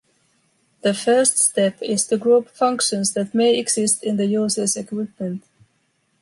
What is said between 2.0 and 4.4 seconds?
to group functions that may exist in the